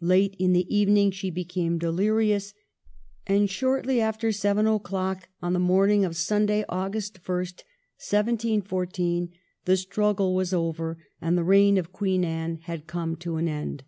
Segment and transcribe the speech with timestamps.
[0.00, 2.54] Late in the evening she became delirious,
[3.26, 9.32] and shortly after seven o'clock on the morning of Sunday, August 1, 1714,
[9.64, 13.82] the struggle was over, and the reign of Queen Anne had come to an end.